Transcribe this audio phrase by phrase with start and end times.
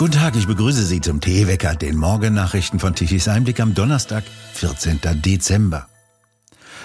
[0.00, 4.98] Guten Tag, ich begrüße Sie zum Teewecker, den Morgennachrichten von Tichys Einblick am Donnerstag, 14.
[5.16, 5.88] Dezember.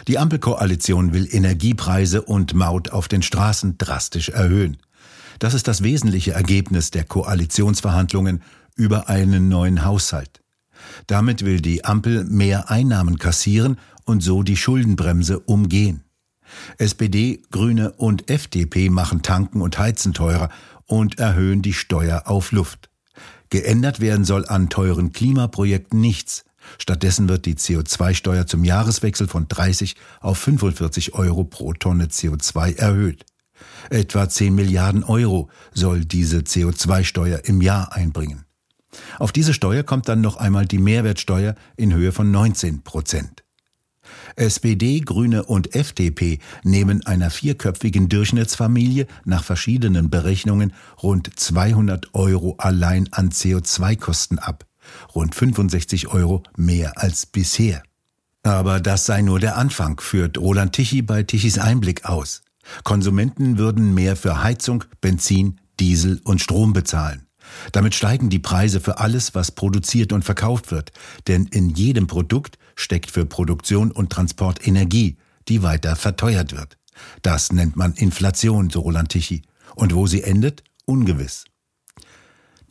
[0.10, 4.76] Die Ampelkoalition will Energiepreise und Maut auf den Straßen drastisch erhöhen.
[5.40, 8.42] Das ist das wesentliche Ergebnis der Koalitionsverhandlungen
[8.76, 10.42] über einen neuen Haushalt.
[11.08, 16.04] Damit will die Ampel mehr Einnahmen kassieren und so die Schuldenbremse umgehen.
[16.80, 20.50] SPD, Grüne und FDP machen Tanken und Heizen teurer
[20.86, 22.90] und erhöhen die Steuer auf Luft.
[23.50, 26.44] Geändert werden soll an teuren Klimaprojekten nichts.
[26.80, 33.26] Stattdessen wird die CO2-Steuer zum Jahreswechsel von 30 auf 45 Euro pro Tonne CO2 erhöht.
[33.90, 38.46] Etwa 10 Milliarden Euro soll diese CO2-Steuer im Jahr einbringen.
[39.20, 43.45] Auf diese Steuer kommt dann noch einmal die Mehrwertsteuer in Höhe von 19 Prozent.
[44.36, 53.10] SPD, Grüne und FDP nehmen einer vierköpfigen Durchschnittsfamilie nach verschiedenen Berechnungen rund 200 Euro allein
[53.12, 54.66] an CO2-Kosten ab.
[55.14, 57.84] Rund 65 Euro mehr als bisher.
[58.44, 62.42] Aber das sei nur der Anfang, führt Roland Tichy bei Tichys Einblick aus.
[62.84, 67.26] Konsumenten würden mehr für Heizung, Benzin, Diesel und Strom bezahlen.
[67.72, 70.92] Damit steigen die Preise für alles, was produziert und verkauft wird,
[71.28, 76.78] denn in jedem Produkt steckt für Produktion und Transport Energie, die weiter verteuert wird.
[77.22, 79.42] Das nennt man Inflation, so Roland Tichy.
[79.76, 80.64] Und wo sie endet?
[80.86, 81.46] Ungewiss.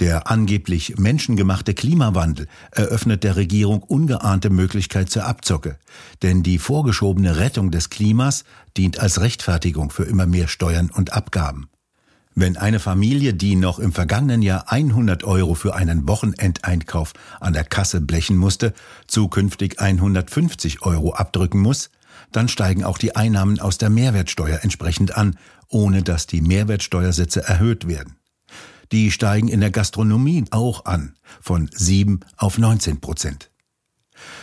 [0.00, 5.78] Der angeblich menschengemachte Klimawandel eröffnet der Regierung ungeahnte Möglichkeit zur Abzocke,
[6.22, 8.44] denn die vorgeschobene Rettung des Klimas
[8.76, 11.68] dient als Rechtfertigung für immer mehr Steuern und Abgaben.
[12.36, 17.64] Wenn eine Familie, die noch im vergangenen Jahr 100 Euro für einen Wochenendeinkauf an der
[17.64, 18.74] Kasse blechen musste,
[19.06, 21.90] zukünftig 150 Euro abdrücken muss,
[22.32, 27.86] dann steigen auch die Einnahmen aus der Mehrwertsteuer entsprechend an, ohne dass die Mehrwertsteuersätze erhöht
[27.86, 28.16] werden.
[28.90, 33.50] Die steigen in der Gastronomie auch an, von 7 auf 19 Prozent.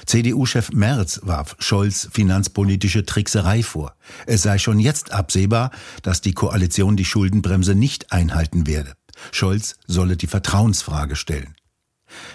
[0.06, 3.96] CDU-Chef Merz warf Scholz finanzpolitische Trickserei vor.
[4.26, 5.72] Es sei schon jetzt absehbar,
[6.02, 8.94] dass die Koalition die Schuldenbremse nicht einhalten werde.
[9.32, 11.56] Scholz solle die Vertrauensfrage stellen.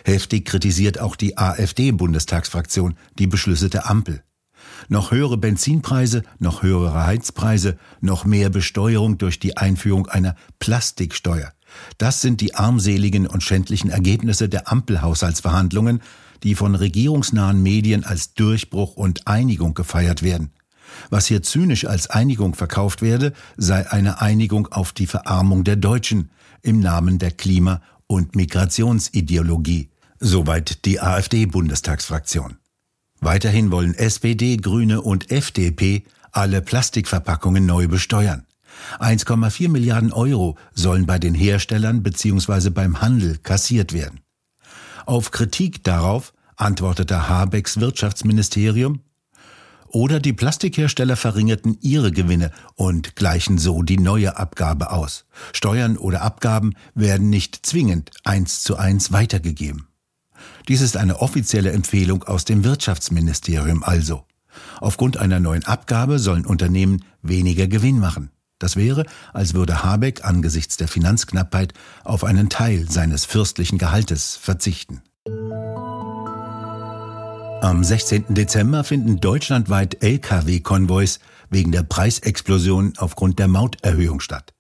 [0.04, 4.22] Heftig kritisiert auch die AfD-Bundestagsfraktion die Beschlüsse der Ampel.
[4.88, 11.52] Noch höhere Benzinpreise, noch höhere Heizpreise, noch mehr Besteuerung durch die Einführung einer Plastiksteuer.
[11.98, 16.00] Das sind die armseligen und schändlichen Ergebnisse der Ampelhaushaltsverhandlungen,
[16.42, 20.50] die von regierungsnahen Medien als Durchbruch und Einigung gefeiert werden.
[21.10, 26.30] Was hier zynisch als Einigung verkauft werde, sei eine Einigung auf die Verarmung der Deutschen
[26.62, 29.90] im Namen der Klima- und Migrationsideologie.
[30.18, 32.56] Soweit die AfD-Bundestagsfraktion.
[33.20, 38.46] Weiterhin wollen SPD, Grüne und FDP alle Plastikverpackungen neu besteuern.
[38.98, 42.70] 1,4 Milliarden Euro sollen bei den Herstellern bzw.
[42.70, 44.20] beim Handel kassiert werden.
[45.06, 49.00] Auf Kritik darauf antwortete Habecks Wirtschaftsministerium,
[49.88, 55.24] oder die Plastikhersteller verringerten ihre Gewinne und gleichen so die neue Abgabe aus.
[55.52, 59.86] Steuern oder Abgaben werden nicht zwingend eins zu eins weitergegeben.
[60.66, 64.24] Dies ist eine offizielle Empfehlung aus dem Wirtschaftsministerium also.
[64.80, 68.30] Aufgrund einer neuen Abgabe sollen Unternehmen weniger Gewinn machen.
[68.58, 71.74] Das wäre, als würde Habeck angesichts der Finanzknappheit
[72.04, 75.02] auf einen Teil seines fürstlichen Gehaltes verzichten.
[77.62, 78.34] Am 16.
[78.34, 81.18] Dezember finden deutschlandweit Lkw-Konvois
[81.50, 84.52] wegen der Preisexplosion aufgrund der Mauterhöhung statt.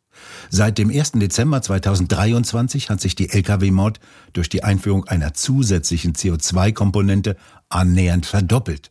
[0.50, 1.12] Seit dem 1.
[1.12, 4.00] Dezember 2023 hat sich die Lkw-Maut
[4.32, 7.36] durch die Einführung einer zusätzlichen CO2-Komponente
[7.68, 8.90] annähernd verdoppelt.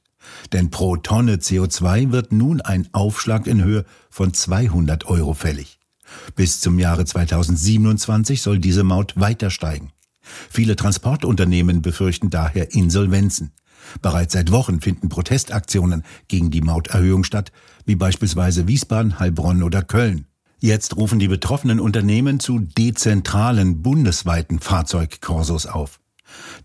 [0.54, 5.80] Denn pro Tonne CO2 wird nun ein Aufschlag in Höhe von 200 Euro fällig.
[6.36, 9.92] Bis zum Jahre 2027 soll diese Maut weiter steigen.
[10.50, 13.52] Viele Transportunternehmen befürchten daher Insolvenzen.
[14.02, 17.52] Bereits seit Wochen finden Protestaktionen gegen die Mauterhöhung statt,
[17.86, 20.26] wie beispielsweise Wiesbaden, Heilbronn oder Köln.
[20.60, 26.00] Jetzt rufen die betroffenen Unternehmen zu dezentralen bundesweiten Fahrzeugkorsos auf.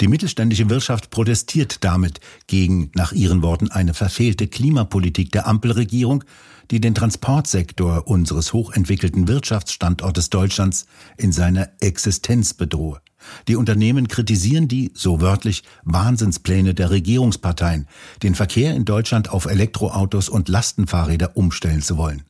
[0.01, 6.25] Die mittelständische Wirtschaft protestiert damit gegen, nach ihren Worten, eine verfehlte Klimapolitik der Ampelregierung,
[6.71, 10.87] die den Transportsektor unseres hochentwickelten Wirtschaftsstandortes Deutschlands
[11.17, 13.01] in seiner Existenz bedrohe.
[13.49, 17.87] Die Unternehmen kritisieren die, so wörtlich, Wahnsinnspläne der Regierungsparteien,
[18.23, 22.23] den Verkehr in Deutschland auf Elektroautos und Lastenfahrräder umstellen zu wollen.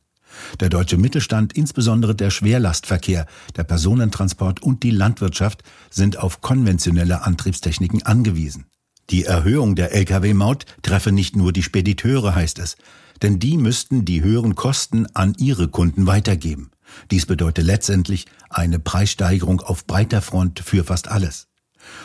[0.59, 3.25] Der deutsche Mittelstand, insbesondere der Schwerlastverkehr,
[3.55, 8.65] der Personentransport und die Landwirtschaft sind auf konventionelle Antriebstechniken angewiesen.
[9.09, 12.77] Die Erhöhung der Lkw-Maut treffe nicht nur die Spediteure, heißt es,
[13.21, 16.71] denn die müssten die höheren Kosten an ihre Kunden weitergeben.
[17.09, 21.47] Dies bedeutet letztendlich eine Preissteigerung auf breiter Front für fast alles.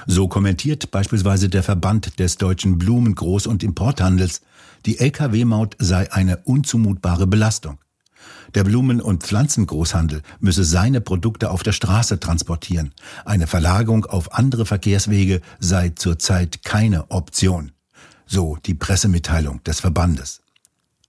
[0.06, 4.40] So kommentiert beispielsweise der Verband des deutschen Blumen-, Groß- und Importhandels,
[4.84, 7.78] die Lkw-Maut sei eine unzumutbare Belastung.
[8.54, 12.92] Der Blumen- und Pflanzengroßhandel müsse seine Produkte auf der Straße transportieren.
[13.24, 17.72] Eine Verlagerung auf andere Verkehrswege sei zurzeit keine Option.
[18.26, 20.42] So die Pressemitteilung des Verbandes.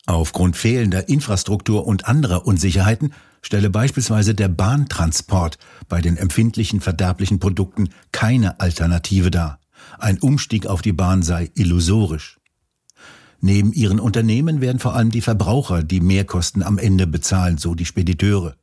[0.05, 5.57] Aufgrund fehlender Infrastruktur und anderer Unsicherheiten stelle beispielsweise der Bahntransport
[5.89, 9.59] bei den empfindlichen verderblichen Produkten keine Alternative dar.
[9.99, 12.39] Ein Umstieg auf die Bahn sei illusorisch.
[13.39, 17.85] Neben ihren Unternehmen werden vor allem die Verbraucher die Mehrkosten am Ende bezahlen, so die
[17.85, 18.55] Spediteure.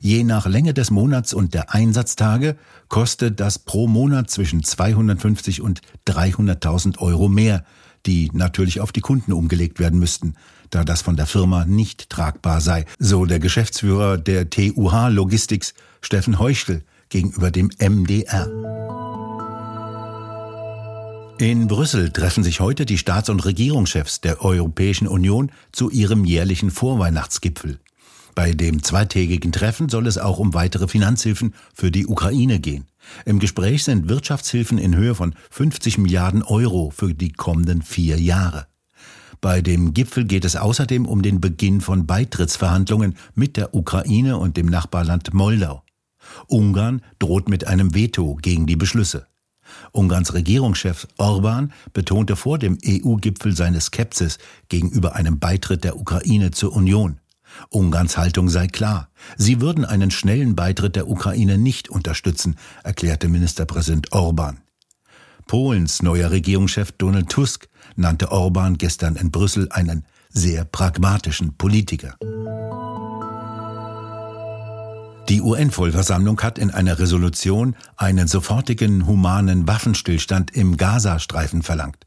[0.00, 2.56] Je nach Länge des Monats und der Einsatztage
[2.88, 7.64] kostet das pro Monat zwischen 250 und 300.000 Euro mehr,
[8.06, 10.34] die natürlich auf die Kunden umgelegt werden müssten,
[10.70, 16.38] da das von der Firma nicht tragbar sei, so der Geschäftsführer der TUH Logistics Steffen
[16.38, 18.48] Heuchel gegenüber dem MDR.
[21.44, 26.70] In Brüssel treffen sich heute die Staats- und Regierungschefs der Europäischen Union zu ihrem jährlichen
[26.70, 27.80] Vorweihnachtsgipfel.
[28.34, 32.86] Bei dem zweitägigen Treffen soll es auch um weitere Finanzhilfen für die Ukraine gehen.
[33.26, 38.66] Im Gespräch sind Wirtschaftshilfen in Höhe von 50 Milliarden Euro für die kommenden vier Jahre.
[39.42, 44.56] Bei dem Gipfel geht es außerdem um den Beginn von Beitrittsverhandlungen mit der Ukraine und
[44.56, 45.82] dem Nachbarland Moldau.
[46.46, 49.26] Ungarn droht mit einem Veto gegen die Beschlüsse.
[49.92, 54.38] Ungarns Regierungschef Orban betonte vor dem EU-Gipfel seine Skepsis
[54.68, 57.20] gegenüber einem Beitritt der Ukraine zur Union.
[57.70, 59.08] Ungarns Haltung sei klar.
[59.36, 64.60] Sie würden einen schnellen Beitritt der Ukraine nicht unterstützen, erklärte Ministerpräsident Orban.
[65.46, 72.16] Polens neuer Regierungschef Donald Tusk nannte Orban gestern in Brüssel einen sehr pragmatischen Politiker.
[75.28, 82.04] Die UN-Vollversammlung hat in einer Resolution einen sofortigen humanen Waffenstillstand im Gazastreifen verlangt.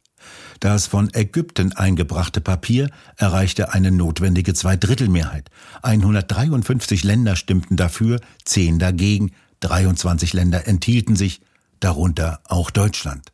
[0.59, 5.49] Das von Ägypten eingebrachte Papier erreichte eine notwendige Zweidrittelmehrheit.
[5.81, 9.31] 153 Länder stimmten dafür, 10 dagegen,
[9.61, 11.41] 23 Länder enthielten sich,
[11.79, 13.31] darunter auch Deutschland.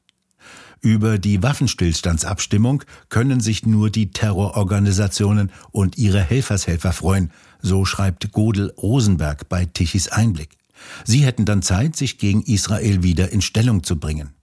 [0.79, 7.31] Über die Waffenstillstandsabstimmung können sich nur die Terrororganisationen und ihre Helfershelfer freuen,
[7.63, 10.57] so schreibt Godel Rosenberg bei Tichys Einblick.
[11.05, 14.33] Sie hätten dann Zeit, sich gegen Israel wieder in Stellung zu bringen.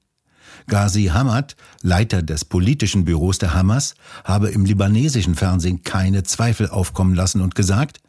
[0.67, 3.95] Ghazi Hamad, Leiter des politischen Büros der Hamas,
[4.25, 8.01] habe im libanesischen Fernsehen keine Zweifel aufkommen lassen und gesagt,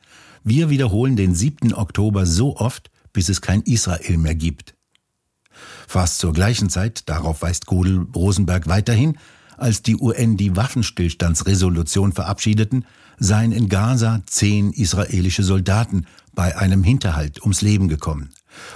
[0.43, 1.73] wir wiederholen den 7.
[1.73, 4.75] Oktober so oft, bis es kein Israel mehr gibt.
[5.87, 9.17] Fast zur gleichen Zeit, darauf weist Godel Rosenberg weiterhin,
[9.57, 12.85] als die UN die Waffenstillstandsresolution verabschiedeten,
[13.21, 18.31] seien in Gaza zehn israelische Soldaten bei einem Hinterhalt ums Leben gekommen.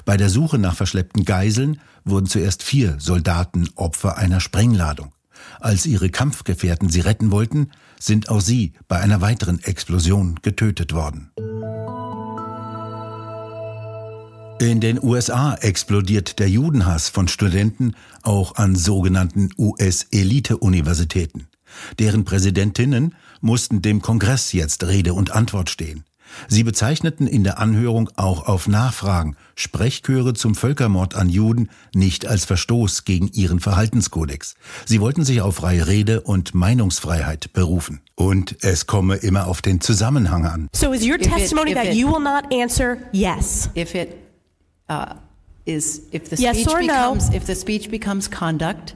[0.06, 5.12] Bei der Suche nach verschleppten Geiseln wurden zuerst vier Soldaten Opfer einer Sprengladung.
[5.60, 11.32] Als ihre Kampfgefährten sie retten wollten, sind auch sie bei einer weiteren Explosion getötet worden.
[14.62, 21.48] In den USA explodiert der Judenhass von Studenten auch an sogenannten US-Elite-Universitäten.
[22.00, 26.04] Deren Präsidentinnen mussten dem Kongress jetzt Rede und Antwort stehen.
[26.48, 32.46] Sie bezeichneten in der Anhörung auch auf Nachfragen Sprechchöre zum Völkermord an Juden nicht als
[32.46, 34.56] Verstoß gegen ihren Verhaltenskodex.
[34.86, 38.02] Sie wollten sich auf freie Rede und Meinungsfreiheit berufen.
[38.16, 40.68] Und es komme immer auf den Zusammenhang an.
[40.76, 43.70] So is your testimony it, that it, you will not answer yes?
[43.76, 44.18] If it
[44.90, 45.16] uh,
[45.66, 47.38] is if the yes speech becomes no?
[47.38, 48.96] if the speech becomes conduct,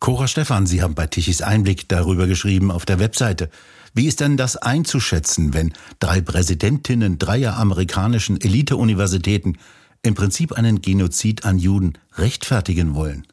[0.00, 3.50] Cora Stephan, Sie haben bei Tichys Einblick darüber geschrieben auf der Webseite.
[3.94, 9.58] Wie ist denn das einzuschätzen, wenn drei Präsidentinnen dreier amerikanischen Elite-Universitäten
[10.02, 13.26] im Prinzip einen Genozid an Juden rechtfertigen wollen?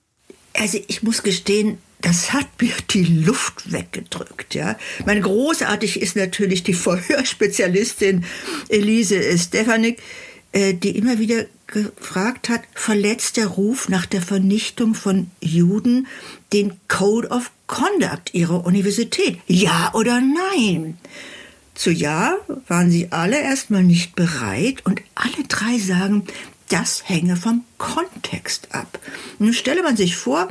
[0.53, 4.55] Also ich muss gestehen, das hat mir die Luft weggedrückt.
[4.55, 8.25] Ja, mein großartig ist natürlich die Verhörspezialistin
[8.69, 10.01] Elise Stefanik,
[10.51, 16.07] äh, die immer wieder gefragt hat, verletzt der Ruf nach der Vernichtung von Juden
[16.53, 19.39] den Code of Conduct ihrer Universität?
[19.48, 20.98] Ja oder nein?
[21.74, 26.25] Zu Ja waren sie alle erstmal nicht bereit und alle drei sagen,
[26.69, 29.00] das hänge vom Kontext ab.
[29.39, 30.50] Nun stelle man sich vor,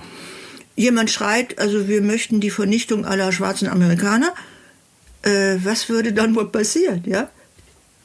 [0.76, 4.34] jemand schreit, also wir möchten die Vernichtung aller schwarzen Amerikaner.
[5.22, 7.30] Äh, was würde dann wohl passieren, ja?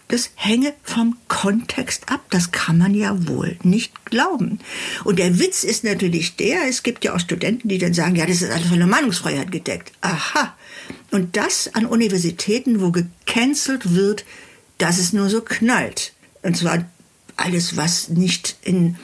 [0.09, 2.21] Das hänge vom Kontext ab.
[2.31, 4.59] Das kann man ja wohl nicht glauben.
[5.03, 8.25] Und der Witz ist natürlich der, es gibt ja auch Studenten, die dann sagen, ja,
[8.25, 9.91] das ist alles von der Meinungsfreiheit gedeckt.
[10.01, 10.57] Aha.
[11.11, 14.25] Und das an Universitäten, wo gecancelt wird,
[14.79, 16.13] dass es nur so knallt.
[16.41, 16.89] Und zwar
[17.35, 18.97] alles, was nicht in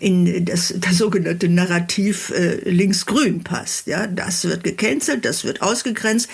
[0.00, 3.86] in das, das sogenannte Narrativ äh, links-grün passt.
[3.86, 6.28] Ja, das wird gecancelt, das wird ausgegrenzt.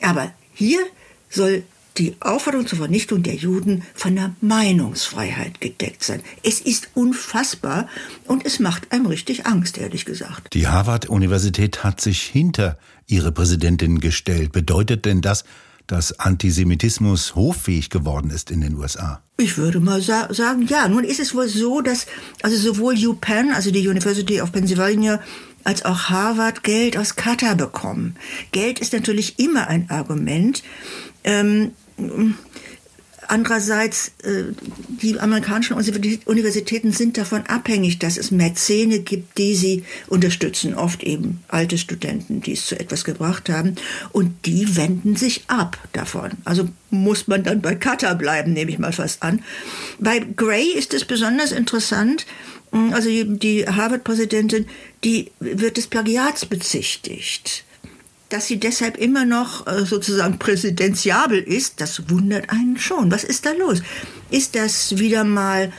[0.00, 0.80] Aber hier
[1.28, 1.64] soll
[1.96, 6.22] die Aufforderung zur Vernichtung der Juden von der Meinungsfreiheit gedeckt sein.
[6.42, 7.88] Es ist unfassbar
[8.26, 10.54] und es macht einem richtig Angst, ehrlich gesagt.
[10.54, 14.50] Die Harvard-Universität hat sich hinter ihre Präsidentin gestellt.
[14.50, 15.44] Bedeutet denn das,
[15.86, 19.22] dass Antisemitismus hoffähig geworden ist in den USA?
[19.36, 20.88] Ich würde mal sa sagen, ja.
[20.88, 22.06] Nun ist es wohl so, dass
[22.42, 25.20] also sowohl UPenn, also die University of Pennsylvania,
[25.62, 28.16] als auch Harvard Geld aus Katar bekommen.
[28.52, 30.62] Geld ist natürlich immer ein Argument.
[31.24, 31.72] Ähm,
[33.28, 34.52] Andererseits, äh,
[34.88, 41.42] die amerikanischen Universitäten sind davon abhängig, dass es Mäzene gibt, die sie unterstützen, oft eben
[41.48, 43.76] alte Studenten, die es zu etwas gebracht haben.
[44.12, 46.32] Und die wenden sich ab davon.
[46.44, 49.42] Also muss man dann bei Qatar bleiben, nehme ich mal fast an.
[49.98, 52.26] Bei Gray ist es besonders interessant,
[52.92, 54.66] also die Harvard-Präsidentin,
[55.04, 57.64] die wird des Plagiats bezichtigt
[58.28, 63.10] dass sie deshalb immer noch äh, sozusagen präsidentiabel ist, das wundert einen schon.
[63.10, 63.82] Was ist da los?
[64.30, 65.72] Ist das wieder mal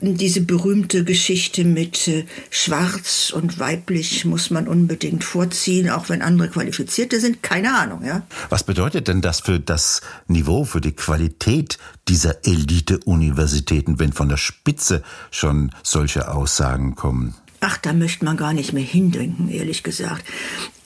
[0.00, 6.48] diese berühmte Geschichte mit äh, schwarz und weiblich muss man unbedingt vorziehen, auch wenn andere
[6.48, 7.42] Qualifizierte sind?
[7.42, 8.22] Keine Ahnung, ja.
[8.48, 11.78] Was bedeutet denn das für das Niveau, für die Qualität
[12.08, 17.34] dieser Elite-Universitäten, wenn von der Spitze schon solche Aussagen kommen?
[17.60, 20.24] Ach, da möchte man gar nicht mehr hindenken, ehrlich gesagt.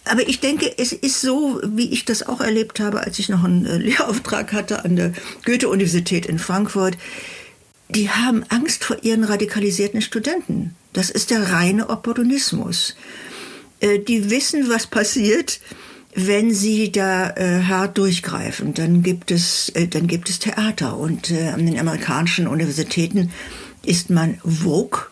[0.04, 3.44] Aber ich denke, es ist so, wie ich das auch erlebt habe, als ich noch
[3.44, 5.12] einen äh, Lehrauftrag hatte an der
[5.44, 6.96] Goethe-Universität in Frankfurt.
[7.88, 10.74] Die haben Angst vor ihren radikalisierten Studenten.
[10.92, 12.96] Das ist der reine Opportunismus.
[13.80, 15.60] Äh, die wissen, was passiert,
[16.14, 18.74] wenn sie da äh, hart durchgreifen.
[18.74, 20.96] Dann gibt es, dann gibt es Theater.
[20.96, 23.32] Und an den amerikanischen Universitäten
[23.82, 25.06] ist man Vogue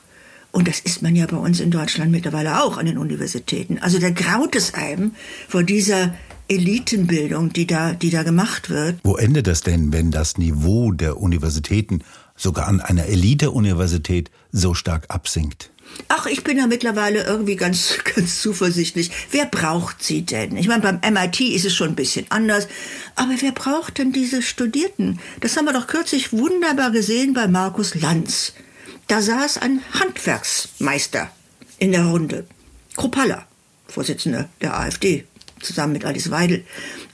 [0.52, 3.78] und das ist man ja bei uns in Deutschland mittlerweile auch an den Universitäten.
[3.78, 5.12] Also da graut es einem
[5.48, 6.14] vor dieser
[6.48, 8.98] Elitenbildung, die da, die da gemacht wird.
[9.02, 12.02] Wo endet das denn, wenn das Niveau der Universitäten
[12.36, 15.70] sogar an einer Elite-Universität so stark absinkt?
[16.08, 19.10] Ach, ich bin ja mittlerweile irgendwie ganz, ganz zuversichtlich.
[19.30, 20.56] Wer braucht sie denn?
[20.56, 22.68] Ich meine, beim MIT ist es schon ein bisschen anders.
[23.14, 25.18] Aber wer braucht denn diese Studierten?
[25.40, 28.52] Das haben wir doch kürzlich wunderbar gesehen bei Markus Lanz.
[29.08, 31.30] Da saß ein Handwerksmeister
[31.78, 32.46] in der Runde.
[32.96, 33.46] Kruppalla,
[33.88, 35.24] Vorsitzender der AfD,
[35.60, 36.64] zusammen mit Alice Weidel.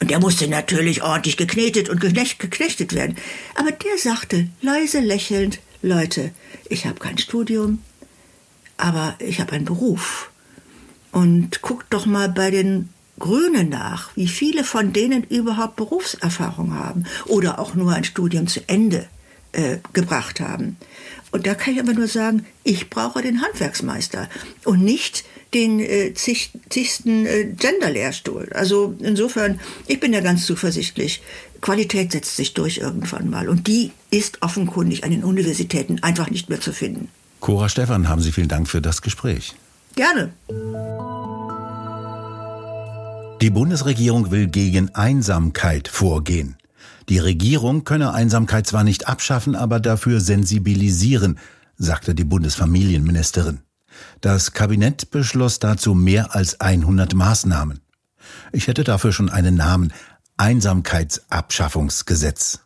[0.01, 3.17] Und der musste natürlich ordentlich geknetet und geknechtet werden.
[3.55, 6.33] Aber der sagte, leise lächelnd, Leute,
[6.69, 7.83] ich habe kein Studium,
[8.77, 10.31] aber ich habe einen Beruf.
[11.13, 17.05] Und guckt doch mal bei den Grünen nach, wie viele von denen überhaupt Berufserfahrung haben
[17.27, 19.09] oder auch nur ein Studium zu Ende
[19.53, 20.77] äh, gebracht haben.
[21.31, 24.29] Und da kann ich aber nur sagen, ich brauche den Handwerksmeister
[24.65, 25.25] und nicht
[25.55, 28.51] den äh, zig, zigsten äh, Genderlehrstuhl.
[28.55, 31.23] Also insofern, ich bin ja ganz zuversichtlich.
[31.61, 33.49] Qualität setzt sich durch irgendwann mal.
[33.49, 37.09] Und die ist offenkundig an den Universitäten einfach nicht mehr zu finden.
[37.41, 39.55] Cora Stephan, haben Sie vielen Dank für das Gespräch.
[39.95, 40.33] Gerne.
[43.41, 46.57] Die Bundesregierung will gegen Einsamkeit vorgehen.
[47.09, 51.39] Die Regierung könne Einsamkeit zwar nicht abschaffen, aber dafür sensibilisieren,
[51.77, 53.61] sagte die Bundesfamilienministerin.
[54.21, 57.81] Das Kabinett beschloss dazu mehr als 100 Maßnahmen.
[58.53, 59.95] Ich hätte dafür schon einen Namen
[60.37, 62.61] Einsamkeitsabschaffungsgesetz.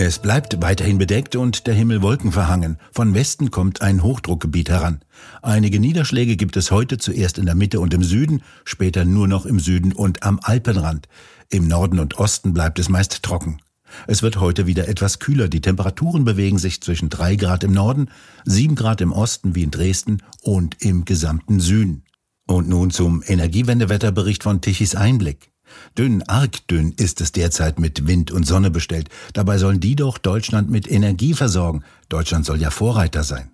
[0.00, 2.78] Es bleibt weiterhin bedeckt und der Himmel wolkenverhangen.
[2.92, 5.00] Von Westen kommt ein Hochdruckgebiet heran.
[5.42, 9.44] Einige Niederschläge gibt es heute zuerst in der Mitte und im Süden, später nur noch
[9.44, 11.08] im Süden und am Alpenrand.
[11.50, 13.62] Im Norden und Osten bleibt es meist trocken.
[14.06, 15.48] Es wird heute wieder etwas kühler.
[15.48, 18.10] Die Temperaturen bewegen sich zwischen drei Grad im Norden,
[18.44, 22.04] sieben Grad im Osten wie in Dresden und im gesamten Süden.
[22.46, 25.50] Und nun zum Energiewendewetterbericht von Tichys Einblick.
[25.96, 29.08] Dünn, arg dünn ist es derzeit mit Wind und Sonne bestellt.
[29.32, 31.82] Dabei sollen die doch Deutschland mit Energie versorgen.
[32.08, 33.50] Deutschland soll ja Vorreiter sein.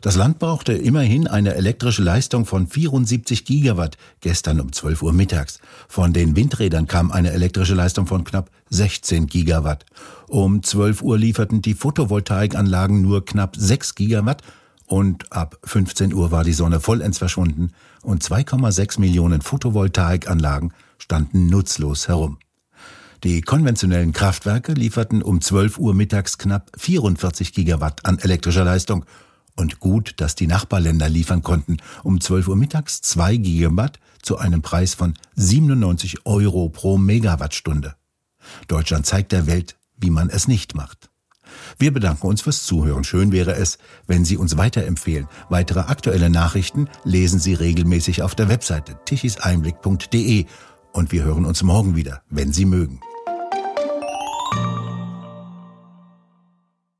[0.00, 5.60] Das Land brauchte immerhin eine elektrische Leistung von 74 Gigawatt gestern um 12 Uhr mittags.
[5.88, 9.86] Von den Windrädern kam eine elektrische Leistung von knapp 16 Gigawatt.
[10.28, 14.42] Um 12 Uhr lieferten die Photovoltaikanlagen nur knapp 6 Gigawatt
[14.86, 22.08] und ab 15 Uhr war die Sonne vollends verschwunden und 2,6 Millionen Photovoltaikanlagen standen nutzlos
[22.08, 22.38] herum.
[23.24, 29.04] Die konventionellen Kraftwerke lieferten um 12 Uhr mittags knapp 44 Gigawatt an elektrischer Leistung
[29.56, 31.78] und gut, dass die Nachbarländer liefern konnten.
[32.02, 37.96] Um 12 Uhr mittags 2 Gigawatt zu einem Preis von 97 Euro pro Megawattstunde.
[38.68, 41.10] Deutschland zeigt der Welt, wie man es nicht macht.
[41.78, 43.04] Wir bedanken uns fürs Zuhören.
[43.04, 45.28] Schön wäre es, wenn Sie uns weiterempfehlen.
[45.48, 50.46] Weitere aktuelle Nachrichten lesen Sie regelmäßig auf der Webseite tichiseinblick.de
[50.92, 53.00] und wir hören uns morgen wieder, wenn Sie mögen.